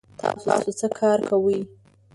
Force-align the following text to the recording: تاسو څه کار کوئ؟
تاسو 0.45 0.69
څه 0.79 0.87
کار 0.99 1.19
کوئ؟ 1.29 1.59